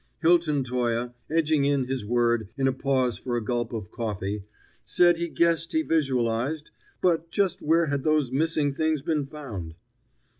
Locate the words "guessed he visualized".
5.29-6.71